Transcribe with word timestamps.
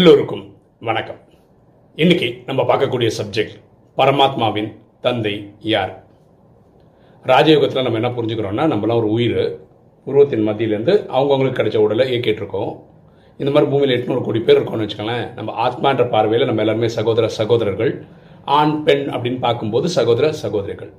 எல்லோருக்கும் 0.00 0.42
வணக்கம். 0.88 1.18
இன்னைக்கு 2.02 2.26
நம்ம 2.46 2.62
பார்க்கக்கூடிய 2.68 3.08
சப்ஜெக்ட் 3.16 3.56
பரமாத்மாவின் 3.98 4.68
தந்தை 5.04 5.32
யார்? 5.72 5.90
ராஜயோகத்தில் 7.30 7.84
நம்ம 7.86 7.98
என்ன 8.00 8.10
புரிஞ்சுக்கிறோம்னா 8.16 8.64
நம்மளாம் 8.72 9.00
ஒரு 9.00 9.08
உயிர் 9.16 9.42
உருவத்தின் 10.06 10.46
மத்தியிலேருந்து 10.48 10.94
அவங்கவுங்களுக்கு 11.16 11.60
கிடைச்ச 11.60 11.80
உடலை 11.86 12.04
இயக்கிட்டுருக்கோம். 12.12 12.70
இந்த 13.40 13.50
மாதிரி 13.54 13.70
பூமியில் 13.72 13.94
எட்நூறு 13.96 14.22
கோடி 14.28 14.40
பேர் 14.46 14.58
இருக்கோம்னு 14.60 14.86
வச்சுக்கோங்களேன் 14.86 15.26
நம்ம 15.38 15.56
ஆத்மான்ற 15.66 16.06
பார்வையில் 16.14 16.48
நம்ம 16.50 16.62
எல்லாருமே 16.64 16.90
சகோதர 16.98 17.28
சகோதரர்கள் 17.38 17.92
ஆண் 18.60 18.76
பெண் 18.86 19.04
அப்படின்னு 19.14 19.40
பார்க்கும்போது 19.46 19.88
சகோதர 19.98 20.32
சகோதரிகள். 20.44 20.92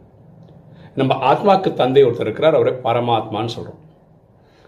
நம்ம 0.95 1.17
ஆத்மாக்கு 1.31 1.71
தந்தை 1.81 2.03
ஒருத்தர் 2.09 2.27
இருக்கிறார் 2.27 2.59
அவரை 2.59 2.75
பரமாத்மான்னு 2.87 3.55
சொல்கிறோம் 3.55 3.81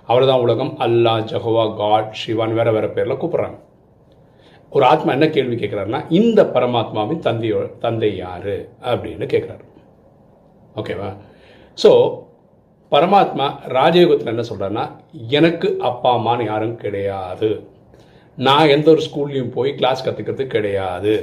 அவர் 0.08 0.30
தான் 0.32 0.46
உலகம் 0.48 0.74
அல்லாஹ் 0.88 1.30
ஜஹோவா 1.34 1.68
காட் 1.84 2.10
சிவான் 2.24 2.58
வேற 2.62 2.72
வேற 2.72 2.88
பேரில் 2.88 3.22
கூப்பிட்றாங்க. 3.24 3.60
ஒரு 4.76 4.86
ஆத்மா 4.86 5.12
என்ன 5.12 5.28
கேள்வி 5.30 5.56
கேட்குறாருன்னா 5.56 6.00
இந்த 6.20 6.42
பரமாத்மாவின் 6.56 7.26
தந்தையோ 7.28 7.60
தந்தை 7.84 8.10
யாரு? 8.16 8.56
அப்படின்னு 8.92 9.26
கேட்குறாரு. 9.34 9.64
ஓகேவா? 10.76 11.10
ஸோ 11.84 11.92
பரமாத்மா 12.92 13.46
ராஜயோகத்தில் 13.78 14.32
என்ன 14.34 14.44
சொல்கிறாருன்னா 14.50 14.86
எனக்கு 15.40 15.70
அப்பா 15.90 16.10
அம்மான்னு 16.18 16.46
யாரும் 16.46 16.76
கிடையாது. 16.76 17.50
நான் 18.38 18.72
எந்த 18.76 18.88
ஒரு 18.92 19.02
ஸ்கூல்லையும் 19.08 19.54
போய் 19.56 19.76
கிளாஸ் 19.80 20.06
கற்றுக்கிறது 20.06 20.46
கிடையாது. 20.48 21.16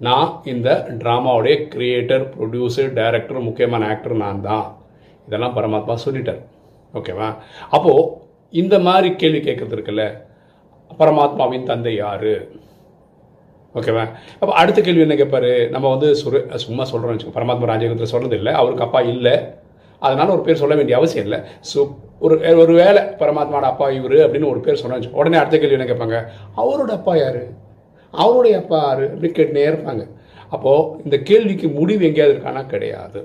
நான் 0.00 0.30
இந்த 0.52 0.68
ட்ராமாவுடைய 1.02 1.56
கிரியேட்டர் 1.74 2.24
ப்ரொடியூசர் 2.34 2.90
டைரக்டர் 2.98 3.46
முக்கியமான 3.48 3.86
ஆக்டர் 3.92 4.14
நான் 4.24 4.40
தான் 4.40 4.66
இதெல்லாம் 5.26 5.56
பரமாத்மா 5.56 5.96
சொல்லிட்டார். 6.04 6.42
ஓகேவா? 6.94 7.28
அப்போது 7.70 8.08
இந்த 8.62 8.76
மாதிரி 8.86 9.10
கேள்வி 9.22 9.40
கேட்குறது 9.48 9.76
இருக்குல்ல 9.76 10.04
பரமாத்மாவின் 10.98 11.68
தந்தை 11.70 11.94
யாரு? 11.96 12.34
ஓகேவா 13.74 14.04
அப்போ 14.40 14.52
அடுத்த 14.52 14.80
கேள்வி 14.80 15.04
என்ன 15.04 15.14
கேட்பாரு 15.14 15.70
நம்ம 15.70 15.90
வந்து 15.90 16.08
சுரு 16.22 16.38
சும்மா 16.64 16.84
சொல்கிறோம் 16.84 17.12
வச்சுக்கோ 17.12 17.36
பரமாத்மா 17.36 17.68
ராஜயோகத்தில் 17.72 18.12
சொல்கிறது 18.14 18.36
இல்லை 18.36 18.52
அவருக்கு 18.52 18.84
அப்பா 18.86 19.00
இல்லை. 19.00 19.34
அதனால 20.02 20.32
ஒரு 20.32 20.42
பேர் 20.46 20.60
சொல்ல 20.62 20.74
வேண்டிய 20.74 20.96
அவசியம் 20.98 21.26
இல்லை. 21.26 21.38
ஸோ 21.70 21.78
ஒரு 22.18 22.34
ஒரு 22.62 22.72
வேளை 22.72 23.02
பரமாத்மாவோட 23.20 23.66
அப்பா 23.72 23.90
இவர் 23.90 24.16
அப்படின்னு 24.24 24.50
ஒரு 24.52 24.60
பேர் 24.60 24.80
சொன்னா 24.82 24.96
உடனே 25.12 25.36
அடுத்த 25.36 25.58
கேள்வி 25.58 25.76
என்ன 25.78 25.86
கேட்பாங்க 25.90 26.18
அவரோட 26.56 26.90
அப்பா 26.98 27.16
யார்? 27.16 27.42
அவருடைய 28.14 28.56
அப்பா 28.62 28.78
யார்? 28.86 29.04
அப்படின்னு 29.12 29.36
கேட்டுனே 29.38 29.64
இருப்பாங்க. 29.70 30.04
அப்போது 30.50 31.02
இந்த 31.04 31.16
கேள்விக்கு 31.28 31.68
முடிவு 31.68 32.04
எங்கேயாவது 32.08 32.34
இருக்கானா? 32.34 32.62
கிடையாது. 32.66 33.20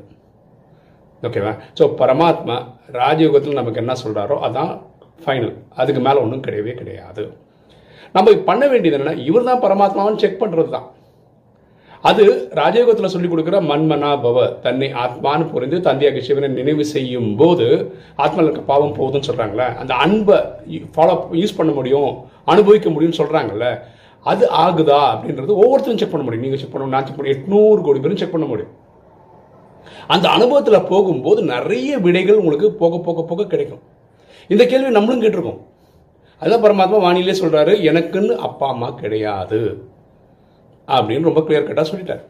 ஓகேவா 1.24 1.54
ஸோ 1.80 1.84
பரமாத்மா 2.02 2.56
ராஜயோகத்தில் 3.00 3.60
நமக்கு 3.60 3.82
என்ன 3.84 3.94
சொல்கிறாரோ 4.04 4.38
அதான் 4.48 4.72
ஃபைனல் 5.26 5.54
அதுக்கு 5.76 6.02
மேலே 6.02 6.20
ஒன்றும் 6.20 6.44
கிடையவே 6.48 6.74
கிடையாது. 6.74 7.24
நம்ம 8.16 8.36
பண்ண 8.50 8.64
வேண்டியது 8.74 8.98
என்னன்னா 8.98 9.18
இவர் 9.30 9.50
தான் 9.50 9.64
பரமாத்மான்னு 9.66 10.22
செக் 10.24 10.42
பண்ணுறது 10.44 10.72
தான் 10.76 10.88
அது 12.10 12.24
ராஜயோகத்தில் 12.60 13.14
சொல்லிக் 13.14 13.32
கொடுக்குற 13.34 13.60
மண்மனா 13.70 14.10
பவ 14.24 14.44
தன்னை 14.66 14.88
ஆத்மான்னு 15.04 15.46
புரிந்து 15.54 15.78
தந்தையாக 15.88 16.22
சிவனை 16.28 16.50
நினைவு 16.58 16.84
செய்யும் 16.94 17.30
போது 17.42 17.68
ஆத்மாவில் 18.24 18.48
இருக்க 18.48 18.64
பாவம் 18.72 18.98
போகுதுன்னு 18.98 19.30
சொல்கிறாங்களே 19.30 19.68
அந்த 19.82 19.94
அன்பை 20.06 20.38
ஃபாலோ 20.96 21.16
யூஸ் 21.42 21.58
பண்ண 21.60 21.74
முடியும் 21.80 22.12
அனுபவிக்க 22.54 22.90
முடியும்னு 22.96 23.20
சொல்கிறாங்கல்ல 23.22 23.68
அது 24.26 24.46
ஆகுதா 24.66 25.02
அப்படின்றது 25.14 25.62
ஒவ்வொருத்தரும் 25.62 26.00
செக் 26.02 26.14
பண்ண 26.14 26.24
முடியும். 26.26 26.46
நீங்கள் 26.46 26.62
செக் 26.62 26.74
பண்ணணும் 26.74 26.94
நான் 26.96 27.06
செக் 27.08 27.18
பண்ண 27.18 27.34
எட்நூறு 27.36 27.80
கோடி 27.86 28.00
பேரும் 28.04 28.22
செக் 28.22 28.34
பண்ண 28.36 28.46
முடியும். 28.52 28.74
அந்த 30.14 30.26
அனுபவத்தில் 30.30 30.88
போகும்போது 30.92 31.40
நிறைய 31.54 31.92
விடைகள் 32.06 32.40
உங்களுக்கு 32.42 32.68
போக 32.82 32.98
போக 33.08 33.24
போக 33.30 33.48
கிடைக்கும். 33.54 33.82
இந்த 34.54 34.64
கேள்வி 34.72 34.92
நம்மளும் 34.98 35.24
கேட்டிருக்கோம். 35.24 35.60
அதுதான் 36.42 36.64
பரமாத்மா 36.64 36.98
வானிலே 37.06 37.36
சொல்கிறாரு 37.42 37.74
எனக்குன்னு 37.92 38.34
அப்பா 38.48 38.68
அம்மா 38.74 38.90
கிடையாது. 39.02 39.60
அப்படின்னு 40.96 41.30
ரொம்ப 41.30 41.42
கிளியர் 41.48 41.68
கட்டாக 41.68 41.86
சொல்லிட்டார். 41.92 42.24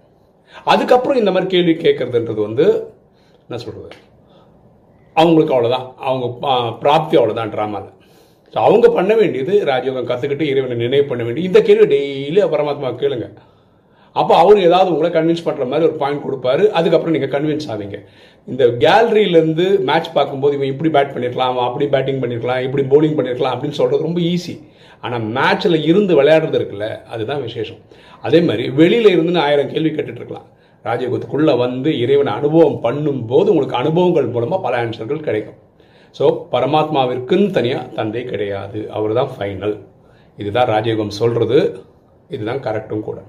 அதுக்கப்புறம் 0.73 1.19
இந்த 1.21 1.31
மாதிரி 1.35 1.51
கேள்வி 1.53 1.73
கேட்குறதுன்றது 1.85 2.41
வந்து 2.47 2.65
என்ன 3.47 3.57
சொல்கிறது 3.63 3.97
அவங்களுக்கு 5.15 5.53
அவ்வளோதான் 5.55 5.85
அவங்க 6.07 6.25
பிராப்தி 6.83 7.15
அவ்வளோதான் 7.17 7.53
ட்ராமாவில் 7.53 7.93
ஸோ 8.53 8.57
அவங்க 8.67 8.87
பண்ண 8.97 9.13
வேண்டியது 9.19 9.53
ராஜயோகம் 9.69 10.09
கற்றுக்கிட்டு 10.09 10.49
இறைவனை 10.51 10.75
நினைவு 10.83 11.05
பண்ண 11.09 11.21
வேண்டியது. 11.23 11.49
இந்த 11.49 11.61
கேள்வி 11.67 11.85
டெய்லி 11.93 12.41
பரமாத்மா 12.53 12.91
கேளுங்க. 13.03 13.27
அப்போ 14.21 14.33
அவர் 14.43 14.59
ஏதாவது 14.67 14.89
உங்களை 14.93 15.09
கன்வின்ஸ் 15.17 15.45
பண்ணுற 15.47 15.65
மாதிரி 15.71 15.87
ஒரு 15.89 15.95
பாயிண்ட் 16.01 16.23
கொடுப்பாரு. 16.25 16.63
அதுக்கப்புறம் 16.77 17.15
நீங்கள் 17.15 17.33
கன்வின்ஸ் 17.35 17.69
ஆவீங்க. 17.73 17.97
இந்த 18.47 18.63
கேலரியிலேருந்து 18.83 19.65
மேட்ச் 19.89 20.09
பார்க்கும்போது 20.17 20.55
இவன் 20.57 20.71
இப்படி 20.73 20.89
பேட் 20.95 21.13
பண்ணிருக்கலாம் 21.13 21.51
அவன் 21.53 21.67
அப்படி 21.69 21.87
பேட்டிங் 21.95 22.21
பண்ணிருக்கலாம் 22.23 22.61
இப்படி 22.67 22.83
போலிங் 22.93 23.17
பண்ணிருக்கலாம் 23.17 23.55
அப்படின்னு 23.55 23.79
சொல்கிறது 23.79 24.07
ரொம்ப 24.07 24.21
ஈஸி 24.33 24.55
ஆனால் 25.05 25.25
மேட்ச்சில் 25.37 25.79
இருந்து 25.89 26.13
விளையாடுறது 26.19 26.57
இருக்குல்ல 26.59 26.85
அதுதான் 27.13 27.41
விசேஷம். 27.47 27.81
அதே 28.27 28.39
மாதிரி 28.47 28.63
வெளியில 28.79 29.11
இருந்துன்னு 29.15 29.43
ஆயிரம் 29.47 29.71
கேள்வி 29.73 29.91
கேட்டுட்ருக்கலாம் 29.97 30.47
ராஜயோகத்துக்குள்ளே 30.85 31.53
வந்து 31.65 31.89
இறைவனை 32.03 32.31
அனுபவம் 32.39 32.77
பண்ணும்போது 32.85 33.51
உங்களுக்கு 33.53 33.79
அனுபவங்கள் 33.81 34.33
மூலமாக 34.35 34.59
பல 34.65 34.75
ஆன்சர்கள் 34.83 35.25
கிடைக்கும். 35.27 35.59
ஸோ 36.17 36.25
பரமாத்மாவிற்குன்னு 36.53 37.49
தனியாக 37.57 37.89
தந்தை 37.97 38.23
கிடையாது. 38.31 38.79
அவர் 38.97 39.17
தான் 39.19 39.31
ஃபைனல் 39.35 39.75
இதுதான் 40.37 40.69
ராஜயோகம் 40.75 41.17
சொல்கிறது 41.21 41.59
இதுதான் 42.35 42.63
கரெக்டும் 42.67 43.07
கூட. 43.07 43.19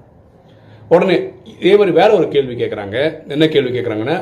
உடனே 0.89 1.15
இதே 1.43 1.73
மாதிரி 1.77 1.91
வேற 1.91 2.09
ஒரு 2.15 2.27
கேள்வி 2.27 2.55
கேட்குறாங்க 2.55 2.97
என்ன 3.27 3.47
கேள்வி 3.47 3.79
கேட்குறாங்கன்னா 3.79 4.17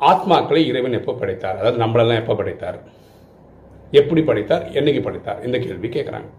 ஆத்மாக்களை 0.00 0.60
இறைவன் 0.70 0.98
எப்போ 0.98 1.12
படைத்தார்? 1.12 1.58
அதாவது 1.58 1.82
நம்மளெல்லாம் 1.82 2.20
எப்போ 2.22 2.34
படைத்தார்? 2.34 2.78
எப்படி 3.90 4.22
படைத்தார்? 4.22 4.64
என்னைக்கு 4.72 5.02
படைத்தார்? 5.02 5.42
இந்த 5.46 5.58
கேள்வி 5.58 5.88
கேட்குறாங்க 5.88 6.30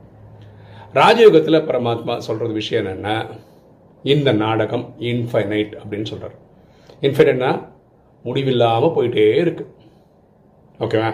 ராஜயோகத்தில் 0.94 1.66
பரமாத்மா 1.70 2.18
சொல்கிறது 2.18 2.54
விஷயம் 2.54 2.86
என்னென்னா 2.86 3.16
இந்த 4.04 4.32
நாடகம் 4.32 4.86
இன்ஃபைனைட் 5.00 5.74
அப்படின்னு 5.82 6.10
சொல்கிறார் 6.12 6.36
இன்ஃபைனைட்னா 7.02 7.52
முடிவில்லாமல் 8.26 8.94
போயிட்டே 8.96 9.26
இருக்கு. 9.44 9.66
ஓகேவா 10.80 11.10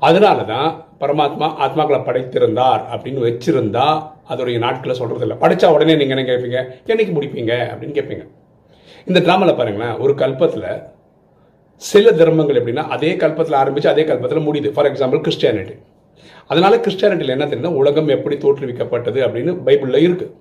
அதனால 0.00 0.44
தான் 0.44 0.68
பரமாத்மா 1.00 1.46
ஆத்மாக்களை 1.64 2.00
படைத்திருந்தார் 2.06 2.82
அப்படின்னு 2.92 3.20
வச்சிருந்தா 3.28 3.88
அதோடைய 4.30 4.58
நாட்களை 4.64 4.94
சொல்கிறது 5.00 5.24
இல்லை 5.26 5.36
படித்தா 5.42 5.66
உடனே 5.74 5.94
நீங்கள் 6.00 6.16
என்ன 6.16 6.26
கேட்பீங்க 6.30 6.58
என்னைக்கு 6.92 7.14
முடிப்பீங்க? 7.16 7.52
அப்படின்னு 7.72 7.96
கேட்பீங்க 7.98 8.24
இந்த 9.08 9.20
ட்ராமாவில் 9.20 9.58
பாருங்களேன் 9.60 9.96
ஒரு 10.04 10.12
கல்பத்தில் 10.22 10.68
சில 11.82 12.12
தர்மங்கள் 12.20 12.58
எப்படின்னா 12.60 12.84
அதே 12.96 13.10
கல்பத்தில் 13.22 13.60
ஆரம்பித்து 13.62 13.92
அதே 13.92 14.02
கல்பத்தில் 14.02 14.46
முடியுது. 14.48 14.68
ஃபார் 14.74 14.88
எக்ஸாம்பிள் 14.90 15.22
கிறிஸ்டியானிட்டி 15.26 15.76
அதனால் 16.50 16.82
கிறிஸ்டியானிட்டியில் 16.84 17.34
என்ன 17.36 17.46
தெரியுதுன்னா 17.46 17.78
உலகம் 17.82 18.08
எப்படி 18.08 18.36
தோற்றுவிக்கப்பட்டது 18.36 19.20
அப்படின்னு 19.26 19.52
பைபிளில் 19.66 20.04
இருக்குது 20.06 20.32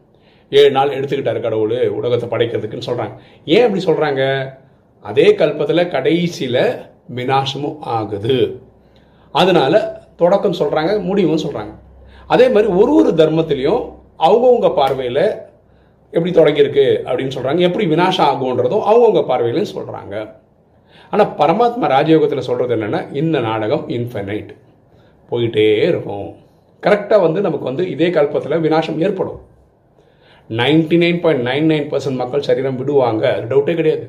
ஏழு 0.59 0.71
நாள் 0.71 0.95
எடுத்துக்கிட்டாரு 0.97 1.39
கடவுள் 1.41 1.75
உலகத்தை 2.00 2.27
படைக்கிறதுக்குன்னு 2.29 2.88
சொல்கிறாங்க 2.89 3.13
ஏன் 3.55 3.65
அப்படி 3.65 3.83
சொல்கிறாங்க 3.85 4.21
அதே 5.05 5.27
கல்பத்தில் 5.39 5.91
கடைசியில் 5.94 6.61
விநாசமும் 7.15 7.79
ஆகுது. 7.97 8.38
அதனால் 9.35 9.79
தொடக்கம் 10.21 10.59
சொல்கிறாங்க 10.59 10.91
முடிவும் 11.09 11.44
சொல்கிறாங்க 11.45 11.73
அதே 12.28 12.45
மாதிரி 12.50 12.67
ஒரு 12.81 12.94
ஒரு 13.00 13.11
தர்மத்திலையும் 13.22 13.81
அவங்கவுங்க 14.28 14.69
பார்வையில் 14.73 15.25
எப்படி 16.13 16.31
தொடங்கியிருக்கு 16.39 16.85
அப்படின்னு 17.07 17.35
சொல்கிறாங்க 17.35 17.59
எப்படி 17.67 17.85
வினாசம் 17.94 18.28
ஆகுன்றதும் 18.29 18.85
அவங்கவுங்க 18.89 19.23
பார்வையிலையும் 19.29 19.73
சொல்கிறாங்க 19.75 20.16
ஆனால் 21.13 21.31
பரமாத்மா 21.39 21.85
ராஜயோகத்தில் 21.95 22.47
சொல்கிறது 22.50 22.75
என்னென்னா 22.75 23.00
இந்த 23.22 23.39
நாடகம் 23.39 23.83
இன்ஃபைனைட் 23.89 24.51
போயிட்டே 25.29 25.66
இருக்கும். 25.89 26.29
கரெக்டாக 26.83 27.22
வந்து 27.22 27.41
நமக்கு 27.41 27.69
வந்து 27.69 27.89
இதே 27.89 28.07
கல்பத்தில் 28.09 28.63
வினாசம் 28.66 29.00
ஏற்படும். 29.06 29.39
Ninety 30.50 30.97
nine 31.03 31.19
point 31.23 31.45
nine 31.50 31.69
nine 31.72 31.88
percent 31.91 32.22
மக்கள் 32.22 32.47
சரீரம் 32.47 32.79
விடுவாங்க. 32.81 33.23
அது 33.35 33.45
டவுட்டே 33.51 33.73
கிடையாது. 33.79 34.06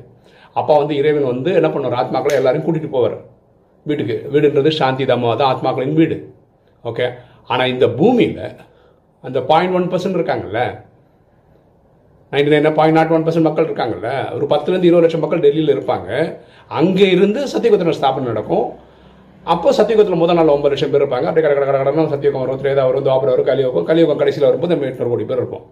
அப்போ 0.53 0.77
வந்து 0.77 0.95
இறைவன் 0.95 1.31
வந்து 1.33 1.51
என்ன 1.53 1.67
பண்ணுவார்? 1.67 1.99
ஆத்மாக்களை 2.01 2.35
எல்லாரையும் 2.39 2.65
கூட்டிகிட்டு 2.67 2.95
போவார். 2.95 3.17
வீட்டுக்கு. 3.85 4.17
வீடுன்றது 4.33 4.71
சாந்தி 4.79 5.05
தாமா 5.05 5.35
தான் 5.35 5.51
ஆத்மாக்களின் 5.53 5.97
வீடு. 6.01 6.17
ஓகே 6.83 7.07
ஆனால் 7.49 7.71
இந்த 7.73 7.87
பூமியில் 7.99 8.43
அந்த 9.27 9.39
பாயிண்ட் 9.51 9.75
ஒன் 9.77 9.89
பர்சன்ட் 9.91 10.17
இருக்காங்கல்ல? 10.19 10.61
Ninety 12.31 12.51
nine 12.53 12.77
point 12.79 12.97
naught 12.97 13.13
one 13.15 13.25
percent 13.25 13.47
மக்கள் 13.47 13.67
இருக்காங்கல்ல? 13.69 14.09
ஒரு 14.35 14.45
பத்துலேருந்து 14.51 14.89
இருபது 14.89 15.05
லட்சம் 15.05 15.23
மக்கள் 15.23 15.43
டெல்லியில் 15.45 15.73
இருப்பாங்க. 15.75 16.09
அங்கே 16.79 17.07
இருந்து 17.15 17.41
சத்தியகுத்திர 17.53 17.95
ஸ்தாபனம் 17.99 18.31
நடக்கும். 18.31 18.65
அப்போ 19.53 19.71
சத்தியகுத்தில் 19.77 20.21
முதல் 20.21 20.37
நாள் 20.37 20.53
ஒன்பது 20.53 20.73
லட்சம் 20.73 20.93
பேர் 20.93 21.03
இருப்பாங்க. 21.03 21.27
அப்படியே 21.29 21.45
கடை 21.45 21.55
கடை 21.57 21.79
கடை 21.83 22.05
சத்தியகம் 22.13 22.43
வரும். 22.43 22.59
திரேதா 22.61 22.85
வரும் 22.89 23.05
துவாபரம் 23.07 23.33
வரும் 23.35 23.49
கலியோகம். 23.49 23.87
கலியோகம் 23.89 24.21
கடைசியில் 24.21 24.47
வரும்போது 24.47 24.73
நம்ம 24.75 24.87
எட்நூறு 24.91 25.11
கோடி 25.13 25.27
பேர் 25.31 25.41
இருப்போம். 25.41 25.65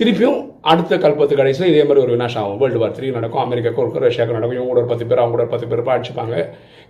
திருப்பியும் 0.00 0.38
அடுத்த 0.72 0.96
கல்பத்து 0.96 1.34
கடைசியில் 1.40 1.70
இதே 1.72 1.84
மாதிரி 1.88 2.02
ஒரு 2.04 2.12
வினாசம் 2.16 2.42
ஆகும். 2.42 2.58
வேர்ல்டு 2.60 2.82
வார் 2.82 2.94
த்ரீ 2.98 3.08
நடக்கும். 3.16 3.42
அமெரிக்காவுக்கு 3.46 3.82
இருக்கும் 3.82 4.04
ரஷ்யாவுக்கு 4.08 4.36
நடக்கும். 4.38 4.58
இவங்க 4.58 4.70
கூட 4.72 4.80
ஒரு 4.82 4.90
பத்து 4.92 5.06
பேர் 5.06 5.22
அவங்க 5.22 5.34
கூட 5.36 5.44
ஒரு 5.46 5.52
பத்து 5.54 5.68
பேர் 5.70 5.82
அடிச்சுப்பாங்க 5.96 6.36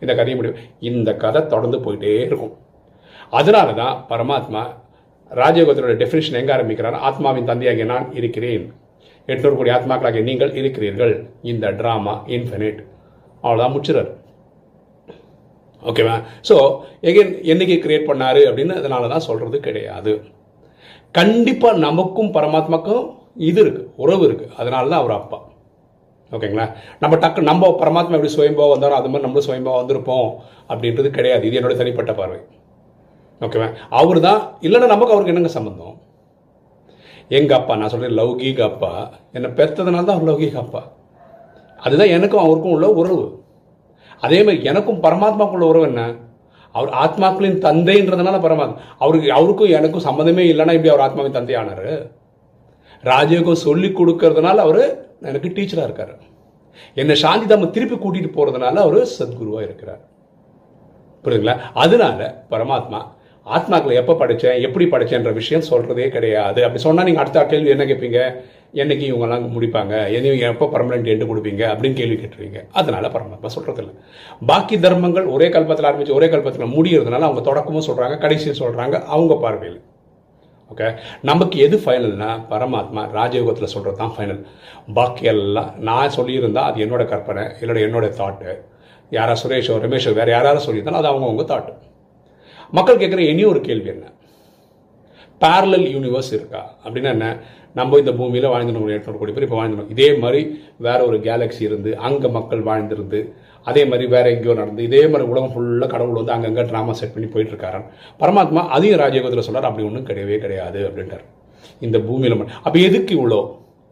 இந்த 0.02 0.12
கதையை 0.14 0.34
முடியும் 0.40 0.58
இந்த 0.90 1.14
கதை 1.24 1.42
தொடர்ந்து 1.54 1.78
போயிட்டே 1.86 2.12
இருக்கும். 2.28 2.52
அதனால 3.38 3.68
தான் 3.80 3.96
பரமாத்மா 4.12 4.62
ராஜயோகத்தினுடைய 5.40 5.96
டெஃபினிஷன் 6.02 6.38
எங்கே 6.38 6.52
ஆரம்பிக்கிறார்? 6.54 6.96
ஆத்மாவின் 7.08 7.50
தந்தையாகிய 7.50 7.84
நான் 7.92 8.06
இருக்கிறேன். 8.20 8.64
எட்நூறு 9.32 9.56
கோடி 9.58 9.70
ஆத்மாக்களாகிய 9.74 10.22
நீங்கள் 10.28 10.56
இருக்கிறீர்கள். 10.60 11.14
இந்த 11.50 11.66
ட்ராமா 11.80 12.14
இன்ஃபினிட் 12.36 12.80
அவ்வளோதான் 13.44 13.74
முச்சிறர் 13.76 14.10
ஓகேவா 15.90 16.16
ஸோ 16.48 16.56
எகைன் 17.10 17.30
என்னைக்கு 17.52 17.76
கிரியேட் 17.84 18.08
பண்ணாரு 18.10 18.40
அப்படின்னு 18.48 18.74
அதனால 18.80 19.08
தான் 19.12 19.26
சொல்கிறது 19.28 19.58
கிடையாது. 19.66 20.12
கண்டிப்பாக 21.18 21.80
நமக்கும் 21.86 22.34
பரமாத்மாக்கும் 22.36 23.06
இது 23.48 23.60
இருக்குது 23.64 23.88
உறவு 24.04 24.22
இருக்குது 24.28 24.54
அதனால 24.60 24.90
தான் 24.92 25.02
அவர் 25.02 25.14
அப்பா. 25.20 25.38
ஓகேங்களா 26.32 26.66
நம்ம 27.02 27.14
டக்கு 27.22 27.50
நம்ம 27.50 27.70
பரமாத்மா 27.82 28.16
எப்படி 28.18 28.32
சுயம்பாக 28.38 28.72
வந்தாரோ 28.72 28.96
அது 29.00 29.10
மாதிரி 29.12 29.26
நம்மளும் 29.26 29.48
சுயம்பாக 29.48 29.78
வந்திருப்போம் 29.80 30.28
அப்படின்றது 30.72 31.10
கிடையாது. 31.18 31.44
இது 31.48 31.58
என்னோட 31.60 31.76
தனிப்பட்ட 31.80 32.12
பார்வை. 32.20 32.40
ஓகேவா 33.44 33.68
அவர் 34.00 34.20
தான் 34.28 34.40
இல்லைன்னா 34.66 34.88
நமக்கு 34.94 35.14
அவருக்கு 35.14 35.32
என்னங்க 35.32 35.52
சம்பந்தம்? 35.56 35.96
எங்கள் 37.38 37.58
அப்பா 37.58 37.76
நான் 37.80 37.92
சொல்கிறேன் 37.92 38.16
லௌகீக 38.20 38.60
அப்பா 38.70 38.92
என்னை 39.36 39.50
பெற்றதுனால 39.58 40.06
தான் 40.08 40.16
அவர் 40.16 40.28
லௌகீக 40.30 40.58
அப்பா 40.64 40.82
அதுதான் 41.78 42.14
எனக்கும் 42.16 42.44
அவருக்கும் 42.44 42.74
உள்ள 42.76 42.86
உறவு. 43.00 43.24
அதே 44.22 44.38
மாதிரி 44.46 44.68
எனக்கும் 44.70 45.02
பரமாத்மாக்குள்ள 45.04 45.66
உறவு 45.72 45.86
என்ன? 45.90 46.02
அவர் 46.74 46.90
ஆத்மாக்களின் 47.02 47.60
தந்தைன்றதுனால 47.66 48.38
பரமாத்மா. 48.46 48.76
அவருக்கு 49.04 49.28
அவருக்கும் 49.36 49.74
எனக்கும் 49.78 50.06
சம்மந்தமே 50.08 50.42
இல்லைன்னா 50.50 50.74
இப்படி 50.76 50.92
அவர் 50.92 51.04
ஆத்மாவின் 51.06 51.36
தந்தை 51.38 51.54
ஆனார் 51.60 51.88
ராஜயோகம் 53.04 53.62
சொல்லி 53.66 53.88
கொடுக்கறதுனால 53.88 54.56
அவர் 54.66 54.82
எனக்கு 55.30 55.48
டீச்சராக 55.56 55.88
இருக்கார். 55.88 56.12
என்னை 57.00 57.14
சாந்தி 57.14 57.46
தாம 57.46 57.70
திருப்பி 57.76 57.96
கூட்டிகிட்டு 57.96 58.36
போகிறதுனால 58.36 58.82
அவர் 58.86 59.00
சத்குருவாக 59.16 59.66
இருக்கிறார். 59.68 60.02
புரியுதுங்களா? 61.24 61.56
அதனால 61.74 62.46
பரமாத்மா 62.50 63.00
ஆத்மாக்களை 63.46 63.94
எப்போ 64.00 64.14
படித்தேன் 64.22 64.62
எப்படி 64.66 64.84
படித்தேன்ற 64.92 65.30
விஷயம் 65.40 65.68
சொல்கிறதே 65.68 66.08
கிடையாது. 66.16 66.60
அப்படி 66.64 66.82
சொன்னால் 66.86 67.06
நீங்கள் 67.08 67.22
அடுத்த 67.22 67.44
கேள்வி 67.52 67.70
என்ன 67.74 67.84
கேட்பீங்க? 67.90 68.20
என்னைக்கு 68.74 69.04
இவங்கெல்லாம் 69.10 69.46
முடிப்பாங்க? 69.54 69.94
என்ன 70.16 70.50
எப்போ 70.50 70.66
பர்மனெண்ட் 70.74 71.10
எண்டு 71.12 71.30
கொடுப்பீங்க? 71.30 71.62
அப்படின்னு 71.72 71.98
கேள்வி 72.00 72.16
கேட்டுருவீங்க. 72.16 72.60
அதனால 72.80 73.08
பரமாத்மா 73.14 73.50
சொல்கிறது 73.56 73.82
இல்லை 73.82 73.94
பாக்கி 74.50 74.78
தர்மங்கள் 74.86 75.26
ஒரே 75.36 75.48
கல்பத்தில் 75.56 75.88
ஆரம்பித்து 75.90 76.18
ஒரே 76.18 76.28
கல்பத்தில் 76.34 76.74
முடியறதுனால 76.76 77.28
அவங்க 77.28 77.44
தொடக்கமும் 77.50 77.88
சொல்கிறாங்க 77.88 78.18
கடைசியும் 78.24 78.60
சொல்கிறாங்க 78.62 78.96
அவங்க 79.14 79.36
பார்வையில். 79.46 79.80
ஓகே 80.70 80.88
நமக்கு 81.28 81.58
எது 81.66 81.76
ஃபைனல்னா 81.84 82.30
பரமாத்மா 82.50 83.02
ராஜயோகத்தில் 83.18 83.72
சொல்கிறது 83.74 83.98
தான் 84.02 84.14
ஃபைனல் 84.16 84.42
பாக்கி 84.98 85.24
எல்லாம் 85.32 85.70
நான் 85.88 86.14
சொல்லியிருந்தால் 86.16 86.68
அது 86.70 86.84
என்னோட 86.84 87.04
கற்பனை 87.12 87.44
என்னோட 87.60 87.78
என்னோட 87.86 88.08
தாட்டு 88.20 88.52
யாரா 89.12 89.34
சுரேஷோ 89.42 89.76
ரமேஷோ 89.86 90.12
வேறு 90.18 90.30
யாராவது 90.36 90.66
சொல்லியிருந்தாலும் 90.66 91.02
அது 91.02 91.10
அவங்கவுங்க 91.12 91.46
தாட்டு 91.52 91.72
மக்கள் 92.72 93.00
கேட்குற 93.02 93.22
இனி 93.32 93.42
ஒரு 93.52 93.60
கேள்வி 93.68 93.88
என்ன? 93.94 94.06
பேரலல் 95.40 95.86
யூனிவர்ஸ் 95.94 96.32
இருக்கா? 96.38 96.62
அப்படின்னா 96.84 97.10
என்ன? 97.16 97.28
நம்ம 97.78 97.98
இந்த 98.02 98.12
பூமியில் 98.18 98.52
வாழ்ந்துட்டு 98.52 98.96
எட்நூறு 98.96 99.18
கோடி 99.20 99.32
பேர் 99.34 99.46
இப்போ 99.46 99.58
வாழ்ந்துடும் 99.60 99.90
இதே 99.94 100.08
மாதிரி 100.22 100.40
வேற 100.86 100.98
ஒரு 101.08 101.18
கேலக்ஸி 101.26 101.62
இருந்து 101.68 101.90
அங்கே 102.06 102.28
மக்கள் 102.36 102.62
வாழ்ந்திருந்து 102.68 103.20
அதே 103.66 103.82
மாதிரி 103.90 104.04
வேற 104.14 104.26
எங்கேயோ 104.34 104.54
நடந்து 104.60 104.82
இதே 104.88 105.02
மாதிரி 105.12 105.30
உலகம் 105.32 105.52
ஃபுல்லாக 105.54 105.88
கடவுள் 105.92 106.18
வந்து 106.20 106.34
அங்கங்கே 106.36 106.64
ட்ராமா 106.70 106.92
செட் 107.00 107.14
பண்ணி 107.14 107.28
போயிட்டு 107.34 107.52
இருக்காரு 107.54 107.80
பரமாத்மா 108.20 108.62
அதையும் 108.76 109.00
ராஜயோகத்தில் 109.02 109.46
சொல்கிறார் 109.48 109.68
அப்படி 109.68 109.86
ஒன்றும் 109.88 110.08
கிடையவே 110.10 110.38
கிடையாது 110.44 110.80
அப்படின்ட்டார் 110.88 111.24
இந்த 111.86 111.98
பூமியில் 112.08 112.36
மட்டும் 112.38 112.62
அப்போ 112.66 112.78
எதுக்கு 112.88 113.12
இவ்வளோ 113.18 113.40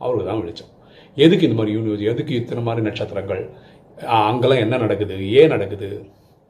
அவருக்கு 0.04 0.26
தான் 0.30 0.40
வெளிச்சம். 0.42 0.70
எதுக்கு 1.16 1.46
இந்த 1.48 1.56
மாதிரி 1.58 1.74
யூனிவர்ஸ் 1.76 2.10
எதுக்கு 2.12 2.32
இத்தனை 2.34 2.62
மாதிரி 2.62 2.82
நட்சத்திரங்கள்? 2.86 3.42
அங்கெல்லாம் 4.28 4.62
என்ன 4.64 4.74
நடக்குது? 4.76 5.16
ஏன் 5.40 5.52
நடக்குது? 5.54 5.88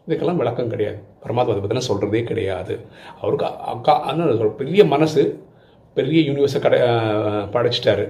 இதுக்கெல்லாம் 0.08 0.40
விளக்கம் 0.42 0.68
கிடையாது. 0.68 0.98
பரமாத்மா 1.22 1.52
அதை 1.54 1.62
பற்றின 1.64 1.86
சொல்கிறதே 1.88 2.22
கிடையாது. 2.22 2.74
அவருக்கு 3.20 3.46
அக்கா 3.74 3.94
ஆனால் 4.00 4.54
பெரிய 4.62 4.84
மனசு 4.84 5.22
பெரிய 5.94 6.20
யூனிவர்ஸை 6.30 6.60
கடை 6.60 6.78
படைச்சிட்டாரு. 7.54 8.06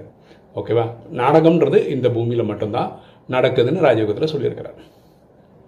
ஓகேவா 0.54 0.84
நாடகம்ன்றது 1.20 1.78
இந்த 1.94 2.08
பூமியில் 2.10 2.48
மட்டும்தான் 2.50 2.90
நடக்குதுன்னு 3.34 3.84
ராஜயோகத்தில் 3.86 4.32
சொல்லியிருக்கிறார். 4.34 4.78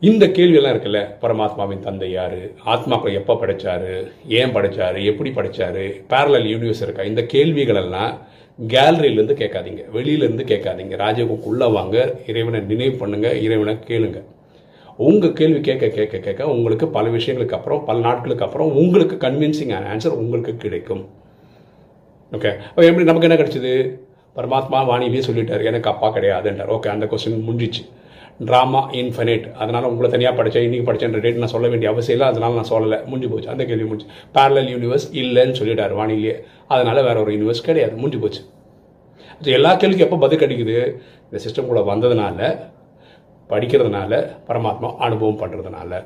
இந்த 0.08 0.26
கேள்வியெல்லாம் 0.26 0.74
இருக்குல்ல 0.74 1.00
பரமாத்மாவின் 1.22 1.84
தந்தை 1.86 2.10
யார்? 2.10 2.38
ஆத்மாக்களை 2.72 3.12
எப்போ 3.20 3.34
படைச்சாரு? 3.34 3.92
ஏன் 4.38 4.54
படைச்சாரு? 4.54 5.00
எப்படி 5.10 5.30
படைச்சாரு? 5.30 5.84
பேரலல் 6.12 6.48
யூனிவர்ஸ் 6.52 6.82
இருக்கா? 6.82 7.02
இந்த 7.02 7.22
கேள்விகள் 7.34 7.80
எல்லாம் 7.82 8.12
கேலரியிலேருந்து 8.58 9.36
கேட்காதீங்க. 9.42 9.82
வெளியிலேருந்து 9.96 10.46
கேட்காதீங்க. 10.52 10.94
ராஜயோகக்குள்ளே 11.04 11.72
வாங்க 11.72 12.14
இறைவனை 12.26 12.60
நினைவு 12.60 13.06
பண்ணுங்கள் 13.06 13.40
இறைவனை 13.46 13.78
கேளுங்கள் 13.90 14.26
உங்கள் 15.08 15.36
கேள்வி 15.38 15.60
கேட்க 15.66 15.86
கேட்க 15.96 16.18
கேட்க 16.24 16.48
உங்களுக்கு 16.54 16.86
பல 16.96 17.08
விஷயங்களுக்கு 17.08 17.56
அப்புறம் 17.58 17.84
பல 17.84 17.98
நாட்களுக்கு 18.06 18.44
அப்புறம் 18.44 18.70
உங்களுக்கு 18.82 19.16
கன்வின்சிங் 19.26 19.72
ஆன்சர் 19.92 20.18
உங்களுக்கு 20.22 20.52
கிடைக்கும். 20.56 21.02
ஓகே 22.32 22.50
அப்போ 22.68 22.82
எப்படி 22.88 23.06
நமக்கு 23.10 23.28
என்ன 23.28 23.38
கிடைச்சிது? 23.42 23.72
பரமாத்மா 24.38 24.80
வாணியிலேயே 24.90 25.22
சொல்லிட்டார். 25.28 25.64
எனக்கு 25.70 25.90
அப்பா 25.92 26.08
கிடையாதுன்றார். 26.16 26.72
ஓகே 26.76 26.88
அந்த 26.94 27.06
கொஸ்டின் 27.06 27.46
முடிஞ்சிச்சு. 27.48 27.82
ட்ராமா 28.48 28.82
இன்ஃபினைட் 28.98 29.46
அதனால் 29.62 29.88
உங்களை 29.90 30.10
தனியாக 30.10 30.36
படித்தேன் 30.36 30.66
இன்றைக்கி 30.66 30.84
படித்தேன்ற 30.88 31.20
டேட் 31.24 31.40
நான் 31.42 31.54
சொல்ல 31.54 31.68
வேண்டிய 31.72 31.88
அவசியம் 31.92 32.18
இல்லை. 32.18 32.32
அதனால் 32.32 32.58
நான் 32.58 32.70
சொல்லலை. 32.70 32.98
முடிஞ்சு 33.04 33.30
போச்சு. 33.32 33.48
அந்த 33.54 33.64
கேள்வி 33.70 33.86
முடிஞ்சு. 33.90 34.06
பேரலல் 34.34 34.70
யூனிவர்ஸ் 34.74 35.06
இல்லைன்னு 35.22 35.58
சொல்லிட்டார் 35.60 35.94
வாணியிலேயே 36.00 36.34
அதனால் 36.68 37.02
வேற 37.08 37.16
ஒரு 37.20 37.32
யூனிவர்ஸ் 37.36 37.66
கிடையாது. 37.68 37.94
முடிஞ்சு 37.94 38.18
போச்சு. 38.18 38.42
எல்லா 39.58 39.72
கேள்விக்கும் 39.76 40.06
எப்போ 40.08 40.20
பதில் 40.26 40.42
கிடைக்குது? 40.44 40.76
இந்த 41.30 41.38
சிஸ்டம் 41.44 41.70
கூட 41.72 41.82
வந்ததுனால 41.92 42.40
படிக்கிறதுனால 43.52 44.12
பரமாத்மா 44.48 44.88
அனுபவம் 45.06 45.42
பண்ணுறதுனால 45.42 46.02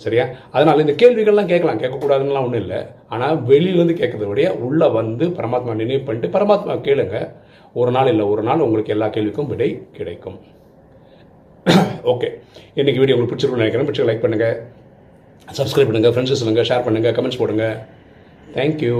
சரியா? 0.00 0.24
அதனால் 0.54 0.82
இந்த 0.84 0.94
கேள்விகள்லாம் 1.02 1.50
கேட்கலாம். 1.52 1.80
கேட்கக்கூடாதுன்னெலாம் 1.82 2.46
ஒன்றும் 2.46 2.62
இல்லை. 2.64 2.78
ஆனால் 3.14 3.38
வெளியிலேருந்து 3.50 3.96
கேட்கறத 4.00 4.26
விட 4.32 4.42
உள்ளே 4.66 4.88
வந்து 4.98 5.24
பரமாத்மா 5.38 5.72
நினைவு 5.80 6.02
பண்ணிட்டு 6.08 6.28
பரமாத்மா 6.36 6.74
கேளுங்க. 6.88 7.16
ஒரு 7.80 7.90
நாள் 7.96 8.10
இல்லை 8.12 8.26
ஒரு 8.32 8.42
நாள் 8.48 8.64
உங்களுக்கு 8.66 8.94
எல்லா 8.96 9.08
கேள்விக்கும் 9.16 9.50
விடை 9.52 9.70
கிடைக்கும். 9.98 10.38
ஓகே 12.12 12.28
இன்றைக்கி 12.80 13.00
வீடியோ 13.00 13.14
உங்களுக்கு 13.16 13.32
பிடிச்சிருக்கும்னு 13.32 13.64
நினைக்கிறேன். 13.64 13.88
பிடிச்சி 13.88 14.08
லைக் 14.08 14.24
பண்ணுங்கள் 14.24 14.56
சப்ஸ்கிரைப் 15.58 15.90
பண்ணுங்கள் 15.90 16.12
ஃப்ரெண்ட்ஸ் 16.14 16.40
சொல்லுங்கள் 16.42 16.68
ஷேர் 16.70 16.86
பண்ணுங்கள் 16.86 17.16
கமெண்ட்ஸ் 17.16 17.40
போடுங்க. 17.42 17.66
தேங்க்யூ 18.56 18.98